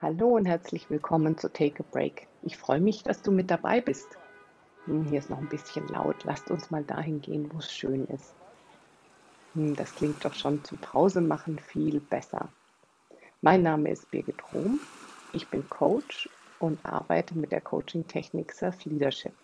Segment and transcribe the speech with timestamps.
[0.00, 2.28] Hallo und herzlich willkommen zu Take a Break.
[2.42, 4.06] Ich freue mich, dass du mit dabei bist.
[4.84, 6.22] Hm, hier ist noch ein bisschen laut.
[6.22, 8.32] Lasst uns mal dahin gehen, wo es schön ist.
[9.54, 12.48] Hm, das klingt doch schon zum Pause machen viel besser.
[13.42, 14.78] Mein Name ist Birgit Rom.
[15.32, 16.28] Ich bin Coach
[16.60, 19.34] und arbeite mit der Coaching-Technik Self Leadership,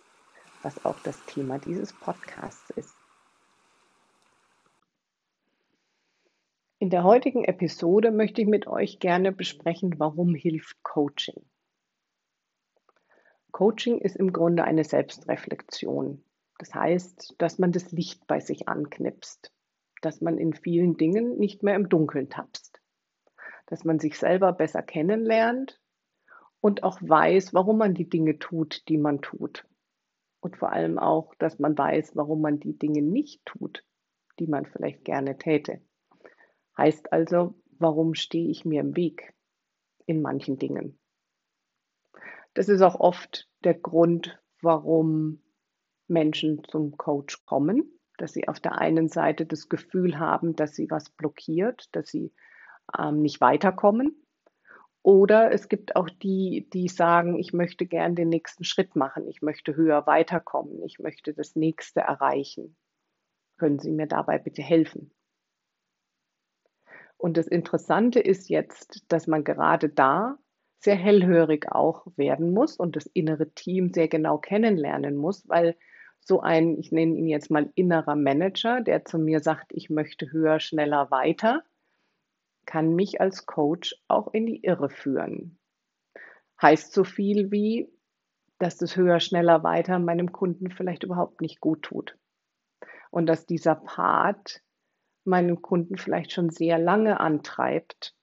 [0.63, 2.95] was auch das Thema dieses Podcasts ist.
[6.85, 11.43] In der heutigen Episode möchte ich mit euch gerne besprechen, warum hilft Coaching.
[13.51, 16.23] Coaching ist im Grunde eine Selbstreflexion.
[16.59, 19.51] Das heißt, dass man das Licht bei sich anknipst,
[20.03, 22.79] dass man in vielen Dingen nicht mehr im Dunkeln tapst,
[23.65, 25.81] dass man sich selber besser kennenlernt
[26.61, 29.67] und auch weiß, warum man die Dinge tut, die man tut.
[30.39, 33.83] Und vor allem auch, dass man weiß, warum man die Dinge nicht tut,
[34.37, 35.81] die man vielleicht gerne täte.
[36.77, 39.33] Heißt also, warum stehe ich mir im Weg
[40.05, 40.99] in manchen Dingen?
[42.53, 45.41] Das ist auch oft der Grund, warum
[46.07, 50.89] Menschen zum Coach kommen, dass sie auf der einen Seite das Gefühl haben, dass sie
[50.89, 52.33] was blockiert, dass sie
[52.97, 54.21] ähm, nicht weiterkommen.
[55.01, 59.41] Oder es gibt auch die, die sagen, ich möchte gern den nächsten Schritt machen, ich
[59.41, 62.75] möchte höher weiterkommen, ich möchte das nächste erreichen.
[63.57, 65.11] Können Sie mir dabei bitte helfen?
[67.17, 70.37] Und das Interessante ist jetzt, dass man gerade da
[70.79, 75.75] sehr hellhörig auch werden muss und das innere Team sehr genau kennenlernen muss, weil
[76.19, 80.31] so ein, ich nenne ihn jetzt mal innerer Manager, der zu mir sagt, ich möchte
[80.31, 81.63] höher, schneller, weiter,
[82.65, 85.59] kann mich als Coach auch in die Irre führen.
[86.61, 87.89] Heißt so viel wie,
[88.57, 92.17] dass das höher, schneller, weiter meinem Kunden vielleicht überhaupt nicht gut tut.
[93.11, 94.61] Und dass dieser Part
[95.25, 98.15] meinen Kunden vielleicht schon sehr lange antreibt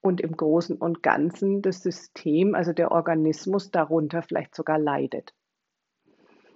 [0.00, 5.34] und im Großen und Ganzen das System, also der Organismus darunter vielleicht sogar leidet.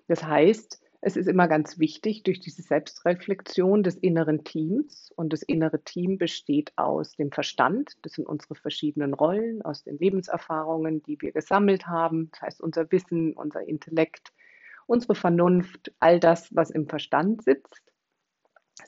[0.09, 5.43] Das heißt, es ist immer ganz wichtig durch diese Selbstreflexion des inneren Teams und das
[5.43, 11.21] innere Team besteht aus dem Verstand, das sind unsere verschiedenen Rollen, aus den Lebenserfahrungen, die
[11.21, 14.33] wir gesammelt haben, das heißt unser Wissen, unser Intellekt,
[14.87, 17.94] unsere Vernunft, all das, was im Verstand sitzt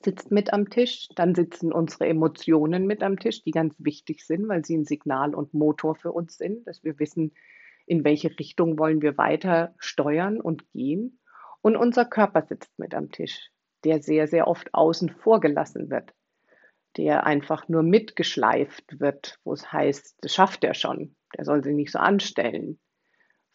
[0.03, 1.09] sitzt mit am Tisch.
[1.15, 5.35] Dann sitzen unsere Emotionen mit am Tisch, die ganz wichtig sind, weil sie ein Signal
[5.35, 7.33] und Motor für uns sind, dass wir wissen,
[7.87, 11.21] in welche Richtung wollen wir weiter steuern und gehen.
[11.63, 13.51] Und unser Körper sitzt mit am Tisch,
[13.85, 16.13] der sehr, sehr oft außen vor gelassen wird,
[16.97, 21.75] der einfach nur mitgeschleift wird, wo es heißt, das schafft er schon, der soll sich
[21.75, 22.81] nicht so anstellen,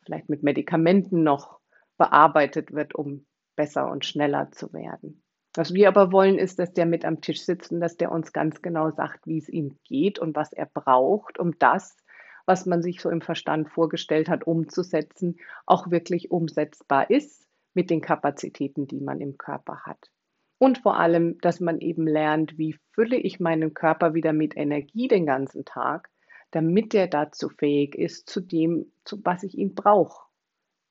[0.05, 1.59] vielleicht mit Medikamenten noch
[1.97, 5.23] bearbeitet wird, um besser und schneller zu werden.
[5.53, 8.31] Was wir aber wollen, ist, dass der mit am Tisch sitzt und dass der uns
[8.31, 11.97] ganz genau sagt, wie es ihm geht und was er braucht, um das,
[12.45, 18.01] was man sich so im Verstand vorgestellt hat, umzusetzen, auch wirklich umsetzbar ist mit den
[18.01, 20.09] Kapazitäten, die man im Körper hat.
[20.57, 25.07] Und vor allem, dass man eben lernt, wie fülle ich meinen Körper wieder mit Energie
[25.07, 26.09] den ganzen Tag,
[26.51, 30.27] damit er dazu fähig ist, zu dem, zu was ich ihn brauche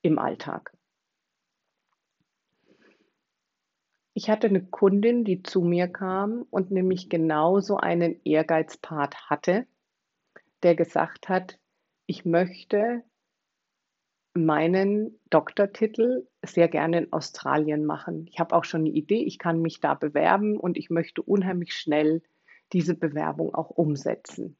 [0.02, 0.72] im Alltag.
[4.20, 9.66] Ich hatte eine Kundin, die zu mir kam und nämlich genau so einen Ehrgeizpart hatte,
[10.62, 11.58] der gesagt hat:
[12.04, 13.02] „Ich möchte
[14.34, 18.26] meinen Doktortitel sehr gerne in Australien machen.
[18.26, 21.72] Ich habe auch schon eine Idee, ich kann mich da bewerben und ich möchte unheimlich
[21.72, 22.22] schnell
[22.74, 24.58] diese Bewerbung auch umsetzen.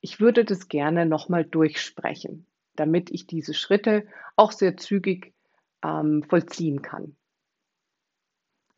[0.00, 2.46] Ich würde das gerne noch mal durchsprechen,
[2.76, 4.06] damit ich diese Schritte
[4.36, 5.34] auch sehr zügig,
[5.82, 7.16] ähm, vollziehen kann.“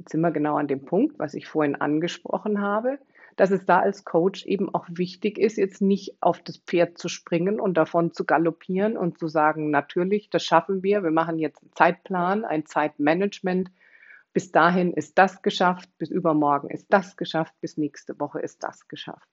[0.04, 2.98] Jetzt sind wir genau an dem Punkt, was ich vorhin angesprochen habe,
[3.36, 7.08] dass es da als Coach eben auch wichtig ist, jetzt nicht auf das Pferd zu
[7.08, 11.62] springen und davon zu galoppieren und zu sagen, natürlich, das schaffen wir, wir machen jetzt
[11.62, 13.70] einen Zeitplan, ein Zeitmanagement.
[14.34, 18.88] Bis dahin ist das geschafft, bis übermorgen ist das geschafft, bis nächste Woche ist das
[18.88, 19.30] geschafft.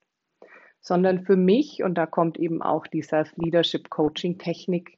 [0.79, 4.97] Sondern für mich, und da kommt eben auch die Self-Leadership Coaching Technik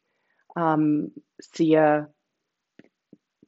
[0.55, 2.13] ähm, sehr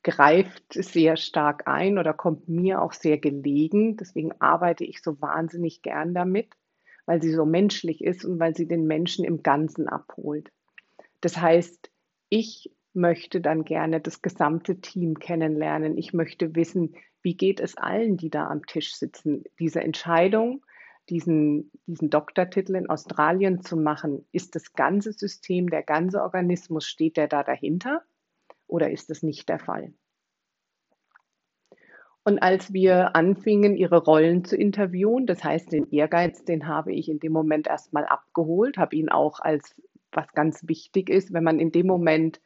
[0.06, 3.98] greift sehr stark ein oder kommt mir auch sehr gelegen.
[3.98, 6.54] Deswegen arbeite ich so wahnsinnig gern damit,
[7.08, 10.52] weil sie so menschlich ist und weil sie den Menschen im Ganzen abholt.
[11.22, 11.90] Das heißt,
[12.30, 15.98] ich möchte dann gerne das gesamte Team kennenlernen.
[15.98, 16.94] Ich möchte wissen,
[17.24, 19.44] wie geht es allen, die da am Tisch sitzen.
[19.58, 20.64] Diese Entscheidung,
[21.10, 27.18] diesen, diesen Doktortitel in Australien zu machen, ist das ganze System, der ganze Organismus, steht
[27.18, 28.04] der da dahinter?
[28.68, 29.94] Oder ist das nicht der Fall?
[32.24, 37.08] Und als wir anfingen, ihre Rollen zu interviewen, das heißt, den Ehrgeiz, den habe ich
[37.08, 39.80] in dem Moment erstmal abgeholt, habe ihn auch als
[40.12, 42.42] was ganz wichtig ist, wenn man in dem Moment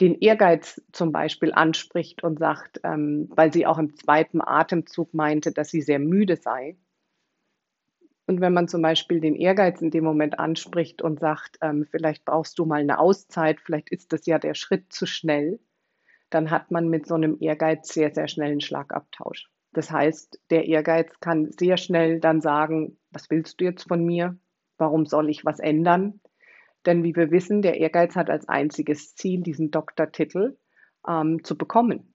[0.00, 5.52] den Ehrgeiz zum Beispiel anspricht und sagt, ähm, weil sie auch im zweiten Atemzug meinte,
[5.52, 6.76] dass sie sehr müde sei.
[8.30, 12.24] Und wenn man zum Beispiel den Ehrgeiz in dem Moment anspricht und sagt, ähm, vielleicht
[12.24, 15.58] brauchst du mal eine Auszeit, vielleicht ist das ja der Schritt zu schnell,
[16.30, 19.50] dann hat man mit so einem Ehrgeiz sehr, sehr schnell einen Schlagabtausch.
[19.72, 24.38] Das heißt, der Ehrgeiz kann sehr schnell dann sagen, was willst du jetzt von mir?
[24.78, 26.20] Warum soll ich was ändern?
[26.86, 30.56] Denn wie wir wissen, der Ehrgeiz hat als einziges Ziel, diesen Doktortitel
[31.04, 32.14] ähm, zu bekommen.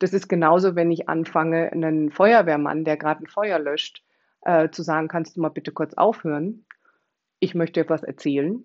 [0.00, 4.03] Das ist genauso, wenn ich anfange, einen Feuerwehrmann, der gerade ein Feuer löscht,
[4.44, 6.66] äh, zu sagen, kannst du mal bitte kurz aufhören?
[7.40, 8.64] Ich möchte etwas erzählen.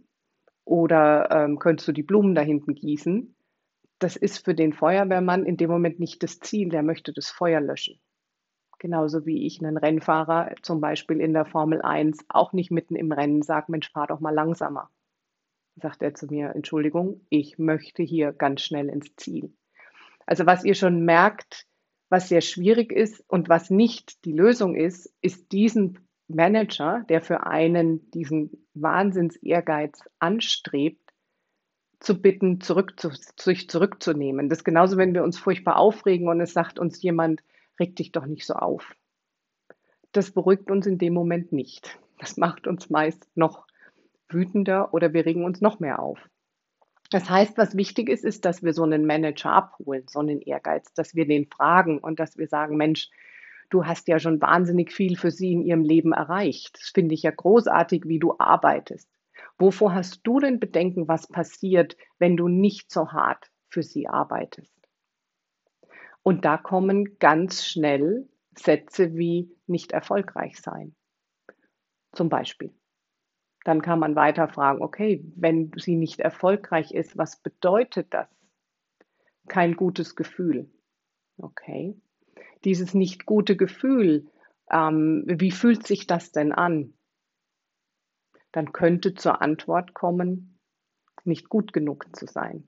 [0.66, 3.36] Oder ähm, könntest du die Blumen da hinten gießen?
[3.98, 7.60] Das ist für den Feuerwehrmann in dem Moment nicht das Ziel, der möchte das Feuer
[7.60, 8.00] löschen.
[8.78, 13.12] Genauso wie ich einen Rennfahrer zum Beispiel in der Formel 1 auch nicht mitten im
[13.12, 14.90] Rennen sage, Mensch, fahr doch mal langsamer.
[15.76, 19.54] Sagt er zu mir, Entschuldigung, ich möchte hier ganz schnell ins Ziel.
[20.26, 21.66] Also was ihr schon merkt,
[22.10, 27.46] was sehr schwierig ist und was nicht die Lösung ist, ist diesen Manager, der für
[27.46, 31.02] einen diesen Wahnsinns-Ehrgeiz anstrebt,
[32.00, 34.50] zu bitten, zurück zu, sich zurückzunehmen.
[34.50, 37.44] Das ist genauso, wenn wir uns furchtbar aufregen und es sagt uns jemand,
[37.80, 38.96] reg dich doch nicht so auf.
[40.12, 42.00] Das beruhigt uns in dem Moment nicht.
[42.18, 43.68] Das macht uns meist noch
[44.30, 46.20] wütender oder wir regen uns noch mehr auf.
[47.10, 50.94] Das heißt, was wichtig ist, ist, dass wir so einen Manager abholen, so einen Ehrgeiz,
[50.94, 53.10] dass wir den fragen und dass wir sagen, Mensch,
[53.70, 56.76] du hast ja schon wahnsinnig viel für sie in ihrem Leben erreicht.
[56.76, 59.10] Das finde ich ja großartig, wie du arbeitest.
[59.58, 64.74] Wovor hast du denn Bedenken, was passiert, wenn du nicht so hart für sie arbeitest?
[66.22, 70.96] Und da kommen ganz schnell Sätze wie nicht erfolgreich sein.
[72.12, 72.74] Zum Beispiel.
[73.70, 78.28] Dann kann man weiter fragen, okay, wenn sie nicht erfolgreich ist, was bedeutet das?
[79.48, 80.72] Kein gutes Gefühl.
[81.38, 81.96] Okay.
[82.64, 84.26] Dieses nicht gute Gefühl,
[84.72, 86.96] ähm, wie fühlt sich das denn an?
[88.54, 90.58] Dann könnte zur Antwort kommen,
[91.24, 92.68] nicht gut genug zu sein.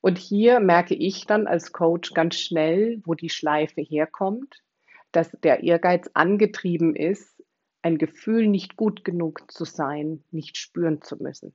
[0.00, 4.64] Und hier merke ich dann als Coach ganz schnell, wo die Schleife herkommt,
[5.12, 7.37] dass der Ehrgeiz angetrieben ist,
[7.82, 11.54] ein Gefühl nicht gut genug zu sein, nicht spüren zu müssen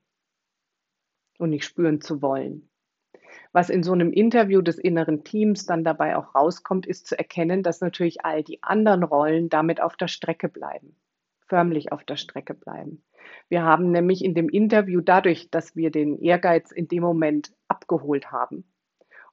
[1.37, 2.69] und nicht spüren zu wollen.
[3.51, 7.63] Was in so einem Interview des inneren Teams dann dabei auch rauskommt, ist zu erkennen,
[7.63, 10.95] dass natürlich all die anderen Rollen damit auf der Strecke bleiben,
[11.47, 13.03] förmlich auf der Strecke bleiben.
[13.49, 18.31] Wir haben nämlich in dem Interview dadurch, dass wir den Ehrgeiz in dem Moment abgeholt
[18.31, 18.65] haben,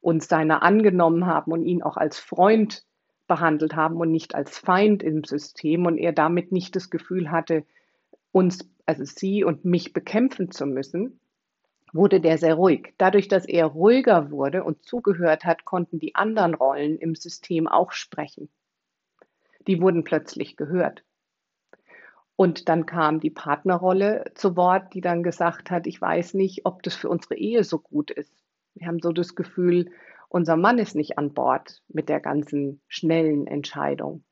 [0.00, 2.84] uns seiner angenommen haben und ihn auch als Freund
[3.30, 7.64] behandelt haben und nicht als Feind im System und er damit nicht das Gefühl hatte,
[8.32, 11.20] uns, also sie und mich bekämpfen zu müssen,
[11.92, 12.92] wurde der sehr ruhig.
[12.98, 17.92] Dadurch, dass er ruhiger wurde und zugehört hat, konnten die anderen Rollen im System auch
[17.92, 18.48] sprechen.
[19.68, 21.04] Die wurden plötzlich gehört.
[22.34, 26.82] Und dann kam die Partnerrolle zu Wort, die dann gesagt hat, ich weiß nicht, ob
[26.82, 28.32] das für unsere Ehe so gut ist.
[28.74, 29.92] Wir haben so das Gefühl,
[30.30, 34.24] unser Mann ist nicht an Bord mit der ganzen schnellen Entscheidung.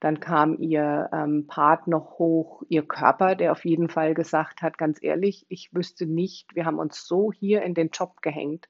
[0.00, 4.78] Dann kam ihr ähm, Part noch hoch, ihr Körper, der auf jeden Fall gesagt hat,
[4.78, 8.68] ganz ehrlich, ich wüsste nicht, wir haben uns so hier in den Job gehängt.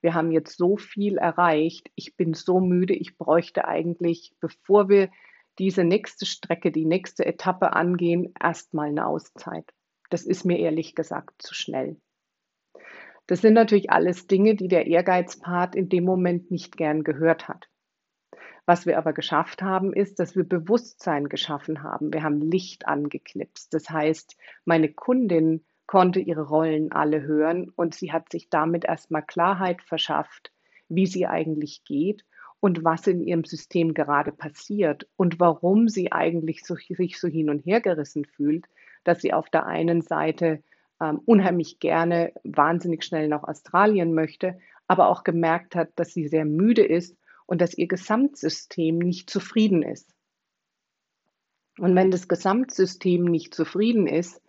[0.00, 1.90] Wir haben jetzt so viel erreicht.
[1.94, 2.94] Ich bin so müde.
[2.94, 5.10] Ich bräuchte eigentlich, bevor wir
[5.58, 9.72] diese nächste Strecke, die nächste Etappe angehen, erstmal eine Auszeit.
[10.10, 12.00] Das ist mir ehrlich gesagt zu schnell.
[13.26, 17.68] Das sind natürlich alles Dinge, die der Ehrgeizpart in dem Moment nicht gern gehört hat.
[18.66, 22.12] Was wir aber geschafft haben, ist, dass wir Bewusstsein geschaffen haben.
[22.12, 23.72] Wir haben Licht angeknipst.
[23.72, 29.22] Das heißt, meine Kundin konnte ihre Rollen alle hören und sie hat sich damit erstmal
[29.22, 30.52] Klarheit verschafft,
[30.88, 32.24] wie sie eigentlich geht
[32.58, 37.50] und was in ihrem System gerade passiert und warum sie eigentlich so, sich so hin
[37.50, 38.66] und her gerissen fühlt,
[39.04, 40.62] dass sie auf der einen Seite
[41.00, 46.44] ähm, unheimlich gerne wahnsinnig schnell nach Australien möchte, aber auch gemerkt hat, dass sie sehr
[46.44, 50.14] müde ist und dass ihr Gesamtsystem nicht zufrieden ist.
[51.78, 54.40] Und wenn das Gesamtsystem nicht zufrieden ist,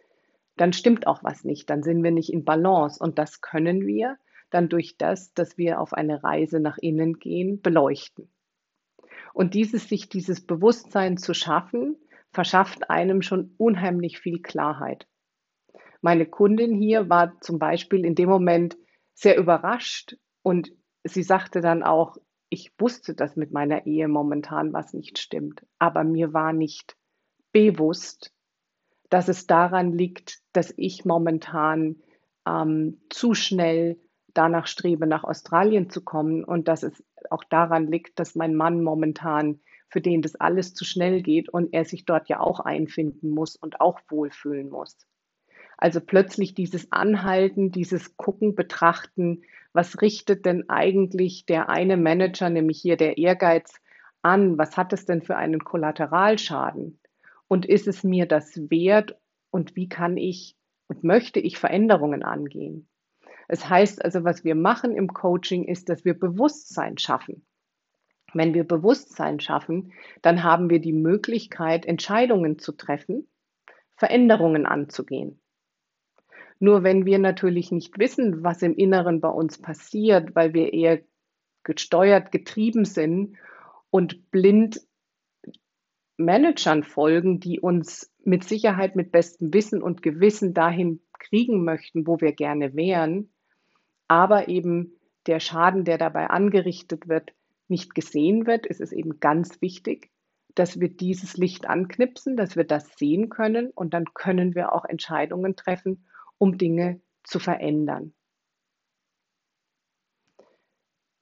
[0.56, 4.18] dann stimmt auch was nicht, dann sind wir nicht in Balance und das können wir,
[4.50, 8.32] dann durch das, dass wir auf eine Reise nach innen gehen, beleuchten.
[9.34, 11.98] Und dieses, sich dieses Bewusstsein zu schaffen,
[12.32, 15.06] verschafft einem schon unheimlich viel Klarheit.
[16.02, 18.78] Meine Kundin hier war zum Beispiel in dem Moment
[19.14, 20.72] sehr überrascht und
[21.04, 22.18] sie sagte dann auch,
[22.50, 26.96] ich wusste, dass mit meiner Ehe momentan was nicht stimmt, aber mir war nicht
[27.52, 28.34] bewusst,
[29.10, 31.98] dass es daran liegt, dass ich momentan
[32.48, 34.00] ähm, zu schnell
[34.34, 38.84] danach strebe, nach Australien zu kommen und dass es auch daran liegt, dass mein Mann
[38.84, 43.32] momentan, für den das alles zu schnell geht und er sich dort ja auch einfinden
[43.32, 44.98] muss und auch wohlfühlen muss.
[45.78, 49.44] Also plötzlich dieses Anhalten, dieses Gucken, Betrachten,
[49.74, 53.80] was richtet denn eigentlich der eine Manager, nämlich hier der Ehrgeiz,
[54.24, 54.58] an?
[54.58, 57.00] Was hat es denn für einen Kollateralschaden?
[57.48, 59.16] Und ist es mir das wert?
[59.52, 60.56] Und wie kann ich
[60.88, 62.90] und möchte ich Veränderungen angehen?
[63.48, 67.46] Es heißt also, was wir machen im Coaching ist, dass wir Bewusstsein schaffen.
[68.34, 73.30] Wenn wir Bewusstsein schaffen, dann haben wir die Möglichkeit, Entscheidungen zu treffen,
[73.96, 75.40] Veränderungen anzugehen.
[76.60, 81.02] Nur wenn wir natürlich nicht wissen, was im Inneren bei uns passiert, weil wir eher
[81.64, 83.38] gesteuert, getrieben sind
[83.90, 84.82] und blind
[86.18, 92.20] Managern folgen, die uns mit Sicherheit mit bestem Wissen und Gewissen dahin kriegen möchten, wo
[92.20, 93.30] wir gerne wären,
[94.08, 94.94] aber eben
[95.28, 97.34] der Schaden, der dabei angerichtet wird,
[97.68, 100.10] nicht gesehen wird, ist es eben ganz wichtig,
[100.56, 104.86] dass wir dieses Licht anknipsen, dass wir das sehen können und dann können wir auch
[104.86, 106.07] Entscheidungen treffen
[106.38, 108.14] um Dinge zu verändern.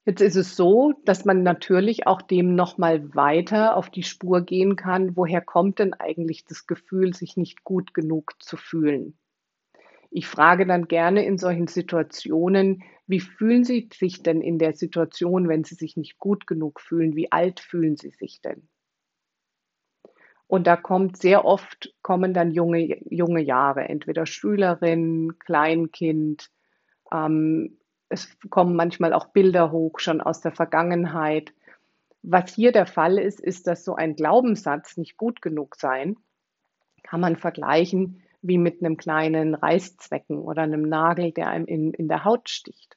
[0.08, 4.76] Jetzt ist es so, dass man natürlich auch dem nochmal weiter auf die Spur gehen
[4.76, 5.18] kann.
[5.18, 9.18] Woher kommt denn eigentlich das Gefühl, sich nicht gut genug zu fühlen?
[10.12, 15.50] Ich frage dann gerne in solchen Situationen, wie fühlen Sie sich denn in der Situation,
[15.50, 17.16] wenn Sie sich nicht gut genug fühlen?
[17.16, 18.70] Wie alt fühlen Sie sich denn?
[20.48, 26.52] Und da kommt sehr oft, kommen dann junge, junge Jahre, entweder Schülerin, Kleinkind.
[27.12, 27.78] Ähm,
[28.10, 31.54] es kommen manchmal auch Bilder hoch, schon aus der Vergangenheit.
[32.22, 36.18] Was hier der Fall ist, ist, dass so ein Glaubenssatz nicht gut genug sein,
[37.04, 42.08] kann man vergleichen wie mit einem kleinen Reißzwecken oder einem Nagel, der einem in, in
[42.08, 42.96] der Haut sticht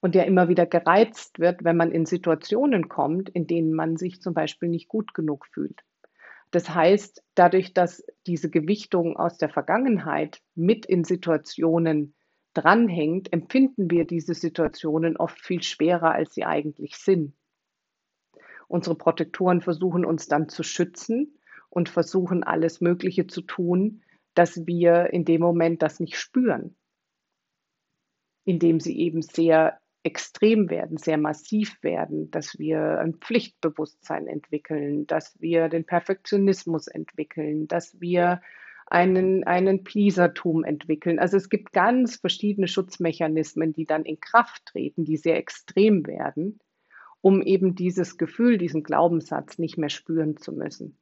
[0.00, 4.20] und der immer wieder gereizt wird, wenn man in Situationen kommt, in denen man sich
[4.20, 5.82] zum Beispiel nicht gut genug fühlt.
[6.52, 12.14] Das heißt, dadurch, dass diese Gewichtung aus der Vergangenheit mit in Situationen
[12.52, 17.34] dranhängt, empfinden wir diese Situationen oft viel schwerer, als sie eigentlich sind.
[18.68, 21.38] Unsere Protektoren versuchen uns dann zu schützen
[21.70, 24.02] und versuchen alles Mögliche zu tun,
[24.34, 26.76] dass wir in dem Moment das nicht spüren,
[28.44, 35.40] indem sie eben sehr extrem werden, sehr massiv werden, dass wir ein Pflichtbewusstsein entwickeln, dass
[35.40, 38.40] wir den Perfektionismus entwickeln, dass wir
[38.86, 41.18] einen, einen Pleasertum entwickeln.
[41.18, 46.58] Also es gibt ganz verschiedene Schutzmechanismen, die dann in Kraft treten, die sehr extrem werden,
[47.20, 50.98] um eben dieses Gefühl, diesen Glaubenssatz nicht mehr spüren zu müssen.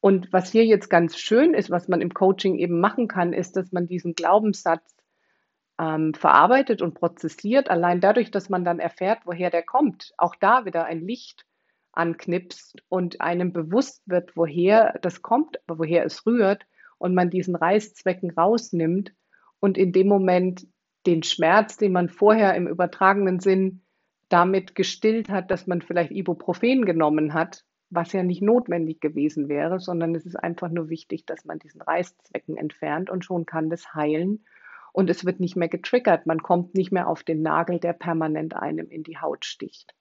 [0.00, 3.56] Und was hier jetzt ganz schön ist, was man im Coaching eben machen kann, ist,
[3.56, 4.96] dass man diesen Glaubenssatz
[5.80, 10.66] ähm, verarbeitet und prozessiert, allein dadurch, dass man dann erfährt, woher der kommt, auch da
[10.66, 11.46] wieder ein Licht
[11.92, 16.66] anknipst und einem bewusst wird, woher das kommt, woher es rührt
[16.98, 19.14] und man diesen Reißzwecken rausnimmt
[19.58, 20.66] und in dem Moment
[21.06, 23.82] den Schmerz, den man vorher im übertragenen Sinn
[24.28, 29.80] damit gestillt hat, dass man vielleicht Ibuprofen genommen hat, was ja nicht notwendig gewesen wäre,
[29.80, 33.94] sondern es ist einfach nur wichtig, dass man diesen Reißzwecken entfernt und schon kann das
[33.94, 34.44] heilen
[34.92, 36.26] und es wird nicht mehr getriggert.
[36.26, 39.94] Man kommt nicht mehr auf den Nagel, der permanent einem in die Haut sticht.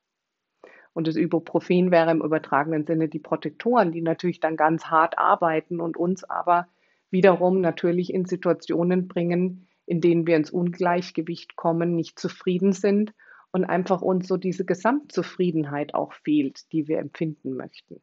[0.93, 5.79] Und das Ibuprofen wäre im übertragenen Sinne die Protektoren, die natürlich dann ganz hart arbeiten
[5.79, 6.67] und uns aber
[7.11, 13.13] wiederum natürlich in Situationen bringen, in denen wir ins Ungleichgewicht kommen, nicht zufrieden sind
[13.51, 18.01] und einfach uns so diese Gesamtzufriedenheit auch fehlt, die wir empfinden möchten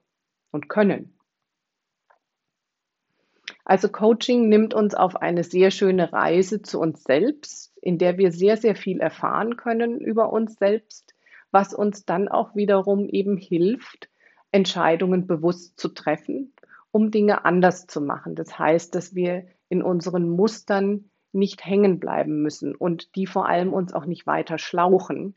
[0.50, 1.19] und können.
[3.69, 8.31] Also Coaching nimmt uns auf eine sehr schöne Reise zu uns selbst, in der wir
[8.31, 11.17] sehr, sehr viel erfahren können über uns selbst,
[11.51, 14.09] was uns dann auch wiederum eben hilft,
[14.53, 16.55] Entscheidungen bewusst zu treffen,
[16.93, 18.37] um Dinge anders zu machen.
[18.37, 23.73] Das heißt, dass wir in unseren Mustern nicht hängen bleiben müssen und die vor allem
[23.73, 25.35] uns auch nicht weiter schlauchen,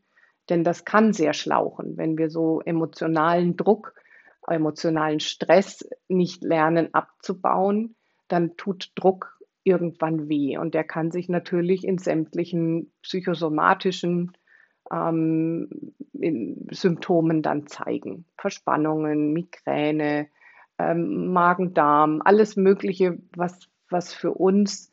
[0.49, 3.95] denn das kann sehr schlauchen, wenn wir so emotionalen Druck,
[4.47, 7.95] emotionalen Stress nicht lernen abzubauen,
[8.29, 10.57] dann tut Druck irgendwann weh.
[10.57, 14.31] Und der kann sich natürlich in sämtlichen psychosomatischen
[14.91, 15.93] ähm,
[16.71, 18.25] Symptomen dann zeigen.
[18.37, 20.27] Verspannungen, Migräne,
[20.77, 24.91] ähm, Magen-Darm, alles Mögliche, was, was für uns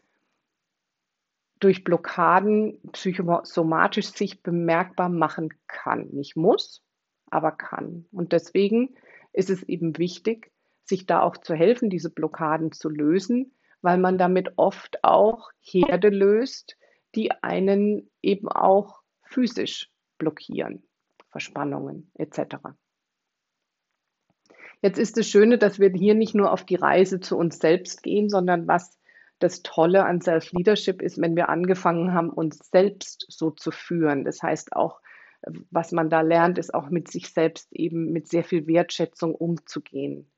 [1.58, 6.08] durch Blockaden psychosomatisch sich bemerkbar machen kann.
[6.10, 6.82] Nicht muss,
[7.30, 8.06] aber kann.
[8.12, 8.94] Und deswegen
[9.32, 10.50] ist es eben wichtig,
[10.88, 16.08] sich da auch zu helfen, diese Blockaden zu lösen, weil man damit oft auch Herde
[16.08, 16.76] löst,
[17.14, 20.82] die einen eben auch physisch blockieren,
[21.30, 22.56] Verspannungen etc.
[24.82, 28.02] Jetzt ist das Schöne, dass wir hier nicht nur auf die Reise zu uns selbst
[28.02, 28.98] gehen, sondern was
[29.38, 34.24] das Tolle an Self-Leadership ist, wenn wir angefangen haben, uns selbst so zu führen.
[34.24, 35.00] Das heißt auch,
[35.70, 40.30] was man da lernt, ist auch mit sich selbst eben mit sehr viel Wertschätzung umzugehen,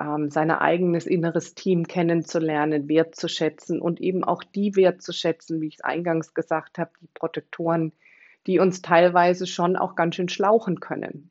[0.00, 5.84] ähm, sein eigenes inneres Team kennenzulernen, wertzuschätzen und eben auch die wertzuschätzen, wie ich es
[5.84, 7.92] eingangs gesagt habe, die Protektoren,
[8.46, 11.30] die uns teilweise schon auch ganz schön schlauchen können.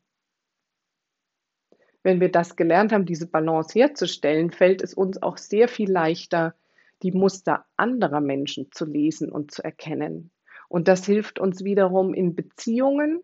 [2.01, 6.53] Wenn wir das gelernt haben, diese Balance herzustellen, fällt es uns auch sehr viel leichter,
[7.01, 10.31] die Muster anderer Menschen zu lesen und zu erkennen.
[10.67, 13.21] Und das hilft uns wiederum in Beziehungen,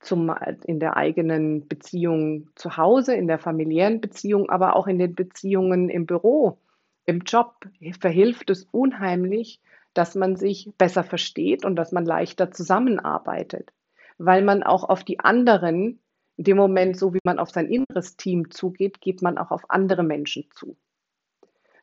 [0.00, 0.32] zum,
[0.64, 5.88] in der eigenen Beziehung zu Hause, in der familiären Beziehung, aber auch in den Beziehungen
[5.88, 6.58] im Büro,
[7.04, 7.66] im Job,
[8.00, 9.60] verhilft es unheimlich,
[9.94, 13.72] dass man sich besser versteht und dass man leichter zusammenarbeitet,
[14.18, 16.00] weil man auch auf die anderen,
[16.36, 19.70] in dem Moment, so wie man auf sein inneres Team zugeht, geht man auch auf
[19.70, 20.76] andere Menschen zu.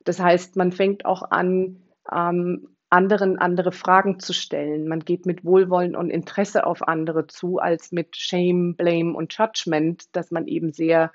[0.05, 1.81] Das heißt, man fängt auch an,
[2.11, 4.87] ähm, anderen andere Fragen zu stellen.
[4.87, 10.15] Man geht mit Wohlwollen und Interesse auf andere zu, als mit Shame, Blame und Judgment,
[10.15, 11.11] dass man eben sehr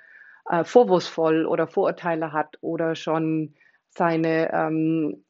[0.49, 3.55] äh, vorwurfsvoll oder Vorurteile hat oder schon
[3.89, 5.25] seine, ähm,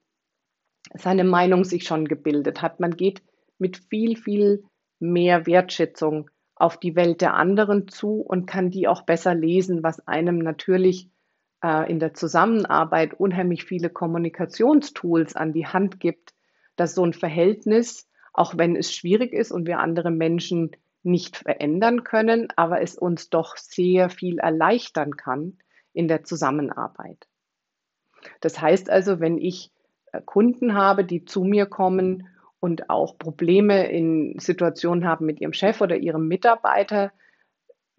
[0.94, 2.80] seine Meinung sich schon gebildet hat.
[2.80, 3.22] Man geht
[3.58, 4.64] mit viel, viel
[4.98, 10.06] mehr Wertschätzung auf die Welt der anderen zu und kann die auch besser lesen, was
[10.08, 11.08] einem natürlich
[11.62, 16.34] äh, in der Zusammenarbeit unheimlich viele Kommunikationstools an die Hand gibt,
[16.80, 20.70] dass so ein Verhältnis, auch wenn es schwierig ist und wir andere Menschen
[21.02, 25.58] nicht verändern können, aber es uns doch sehr viel erleichtern kann
[25.92, 27.28] in der Zusammenarbeit.
[28.40, 29.72] Das heißt also, wenn ich
[30.12, 32.28] äh, Kunden habe, die zu mir kommen
[32.60, 37.12] und auch Probleme in Situationen haben mit ihrem Chef oder ihrem Mitarbeiter,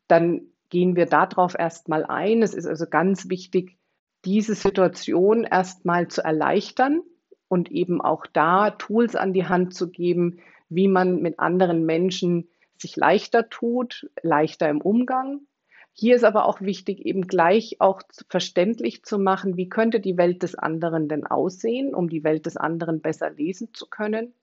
[0.07, 2.41] dann gehen wir darauf erstmal ein.
[2.41, 3.77] Es ist also ganz wichtig,
[4.25, 7.03] diese Situation erstmal zu erleichtern
[7.51, 12.47] und eben auch da Tools an die Hand zu geben, wie man mit anderen Menschen
[12.77, 15.41] sich leichter tut, leichter im Umgang.
[15.91, 20.43] Hier ist aber auch wichtig, eben gleich auch verständlich zu machen, wie könnte die Welt
[20.43, 24.33] des anderen denn aussehen, um die Welt des anderen besser lesen zu können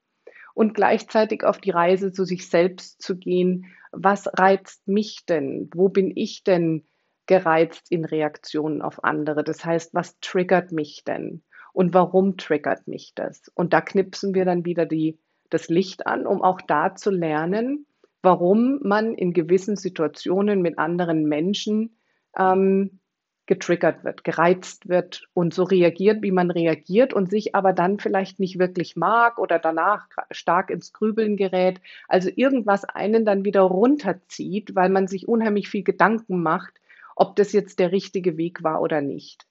[0.53, 3.75] und gleichzeitig auf die Reise zu sich selbst zu gehen.
[3.91, 5.71] Was reizt mich denn?
[5.73, 6.85] Wo bin ich denn
[7.25, 9.45] gereizt in Reaktionen auf andere?
[9.45, 11.43] Das heißt, was triggert mich denn?
[11.79, 13.53] Und warum triggert mich das?
[13.55, 17.87] Und da knipsen wir dann wieder die, das Licht an, um auch da zu lernen,
[18.21, 21.97] warum man in gewissen Situationen mit anderen Menschen
[22.37, 22.99] ähm,
[23.47, 28.41] getriggert wird, gereizt wird und so reagiert, wie man reagiert und sich aber dann vielleicht
[28.41, 31.81] nicht wirklich mag oder danach stark ins Grübeln gerät.
[32.09, 36.81] Also irgendwas einen dann wieder runterzieht, weil man sich unheimlich viel Gedanken macht,
[37.15, 39.48] ob das jetzt der richtige Weg war oder nicht.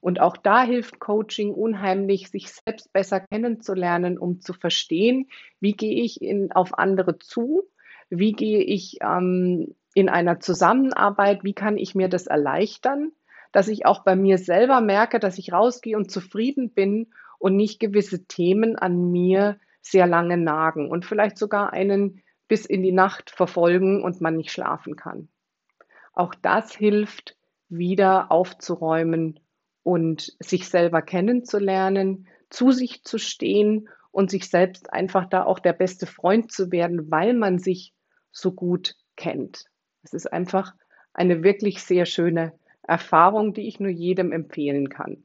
[0.00, 5.28] Und auch da hilft Coaching unheimlich, sich selbst besser kennenzulernen, um zu verstehen,
[5.60, 7.64] wie gehe ich in, auf andere zu,
[8.08, 13.12] wie gehe ich ähm, in einer Zusammenarbeit, wie kann ich mir das erleichtern?
[13.52, 17.78] Dass ich auch bei mir selber merke, dass ich rausgehe und zufrieden bin und nicht
[17.78, 23.30] gewisse Themen an mir sehr lange nagen und vielleicht sogar einen bis in die Nacht
[23.30, 25.28] verfolgen und man nicht schlafen kann.
[26.12, 27.36] Auch das hilft,
[27.68, 29.40] wieder aufzuräumen
[29.82, 35.72] und sich selber kennenzulernen, zu sich zu stehen und sich selbst einfach da auch der
[35.72, 37.94] beste Freund zu werden, weil man sich
[38.32, 39.64] so gut kennt.
[40.02, 40.74] Es ist einfach
[41.12, 45.24] eine wirklich sehr schöne Erfahrung, die ich nur jedem empfehlen kann.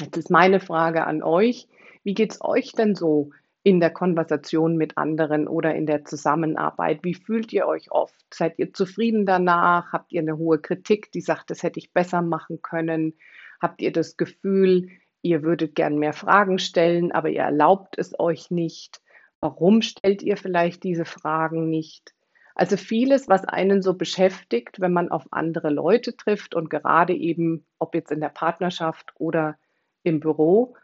[0.00, 1.68] Jetzt ist meine Frage an euch.
[2.04, 3.30] Wie geht es euch denn so
[3.66, 7.00] in der Konversation mit anderen oder in der Zusammenarbeit?
[7.02, 8.24] Wie fühlt ihr euch oft?
[8.32, 9.92] Seid ihr zufrieden danach?
[9.92, 13.14] Habt ihr eine hohe Kritik, die sagt, das hätte ich besser machen können?
[13.60, 18.52] Habt ihr das Gefühl, ihr würdet gern mehr Fragen stellen, aber ihr erlaubt es euch
[18.52, 19.00] nicht?
[19.40, 22.14] Warum stellt ihr vielleicht diese Fragen nicht?
[22.54, 27.66] Also vieles, was einen so beschäftigt, wenn man auf andere Leute trifft und gerade eben,
[27.80, 29.58] ob jetzt in der Partnerschaft oder
[30.04, 30.76] im Büro,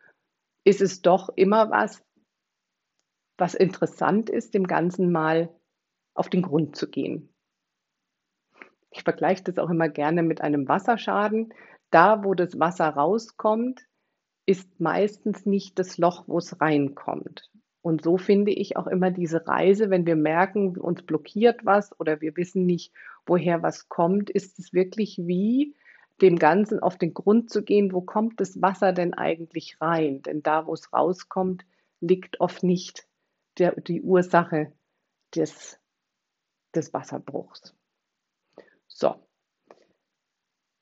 [0.65, 2.03] ist es doch immer was,
[3.43, 5.51] was interessant ist, dem Ganzen mal
[6.15, 7.29] auf den Grund zu gehen.
[8.93, 11.53] Ich vergleiche das auch immer gerne mit einem Wasserschaden.
[11.91, 13.81] Da, wo das Wasser rauskommt,
[14.47, 17.51] ist meistens nicht das Loch, wo es reinkommt.
[17.81, 22.21] Und so finde ich auch immer diese Reise, wenn wir merken, uns blockiert was oder
[22.21, 22.93] wir wissen nicht,
[23.27, 25.75] woher was kommt, ist es wirklich wie
[26.21, 30.23] dem Ganzen auf den Grund zu gehen, wo kommt das Wasser denn eigentlich rein?
[30.23, 31.65] Denn da, wo es rauskommt,
[32.01, 33.05] liegt oft nicht
[33.59, 34.73] der, die Ursache
[35.35, 35.79] des,
[36.75, 37.75] des Wasserbruchs.
[38.87, 39.15] So,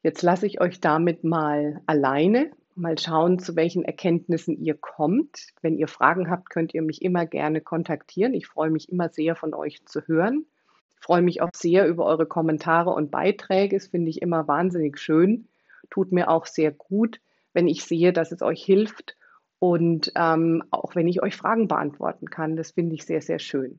[0.02, 5.48] jetzt lasse ich euch damit mal alleine mal schauen, zu welchen Erkenntnissen ihr kommt.
[5.60, 8.34] Wenn ihr Fragen habt, könnt ihr mich immer gerne kontaktieren.
[8.34, 10.46] Ich freue mich immer sehr, von euch zu hören.
[10.94, 13.76] Ich freue mich auch sehr über eure Kommentare und Beiträge.
[13.76, 15.48] Das finde ich immer wahnsinnig schön.
[15.90, 17.20] Tut mir auch sehr gut,
[17.52, 19.16] wenn ich sehe, dass es euch hilft
[19.60, 22.56] und ähm, auch wenn ich euch Fragen beantworten kann.
[22.56, 23.78] Das finde ich sehr, sehr schön.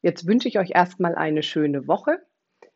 [0.00, 2.18] Jetzt wünsche ich euch erstmal eine schöne Woche.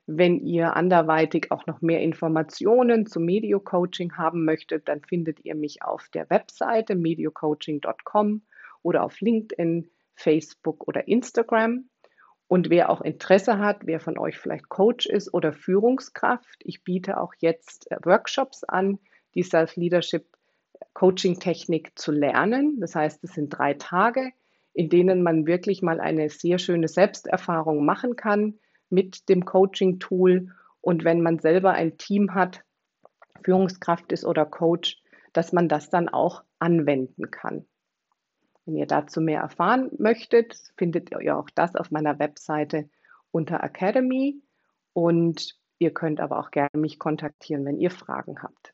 [0.06, 5.82] Wenn ihr anderweitig auch noch mehr Informationen zum Medio-Coaching haben möchtet, dann findet ihr mich
[5.82, 8.42] auf der Webseite mediocoaching.com
[8.82, 11.88] oder auf LinkedIn, Facebook oder Instagram.
[12.48, 17.18] Und wer auch Interesse hat, wer von euch vielleicht Coach ist oder Führungskraft, ich biete
[17.18, 19.00] auch jetzt äh, Workshops an,
[19.34, 20.35] die Self-Leadership
[20.96, 22.80] Coaching-Technik zu lernen.
[22.80, 24.30] Das heißt, es sind drei Tage,
[24.72, 31.04] in denen man wirklich mal eine sehr schöne Selbsterfahrung machen kann, mit dem Coaching-Tool und
[31.04, 32.62] wenn man selber ein Team hat,
[33.44, 35.02] Führungskraft ist oder Coach,
[35.34, 37.66] dass man das dann auch anwenden kann.
[38.64, 42.88] Wenn ihr dazu mehr erfahren möchtet, findet ihr auch das auf meiner Webseite
[43.32, 44.40] unter Academy
[44.94, 48.72] und ihr könnt aber auch gerne mich kontaktieren, wenn ihr Fragen habt.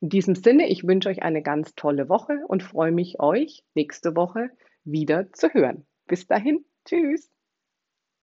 [0.00, 4.16] In diesem Sinne, ich wünsche euch eine ganz tolle Woche und freue mich, euch nächste
[4.16, 4.50] Woche
[4.82, 5.86] wieder zu hören.
[6.06, 7.30] Bis dahin, tschüss.